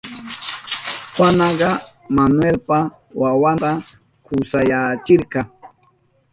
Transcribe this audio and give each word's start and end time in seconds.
Juanaka 1.15 1.69
Manuelpa 2.15 2.77
wawanta 3.21 3.71
kusayachirka. 4.25 5.41